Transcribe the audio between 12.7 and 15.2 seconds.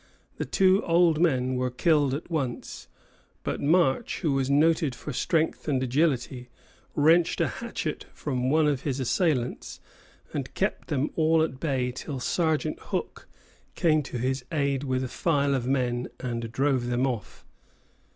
Hook came to his aid with a